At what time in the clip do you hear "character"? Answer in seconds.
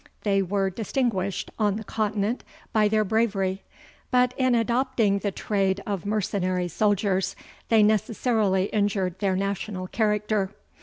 9.85-10.55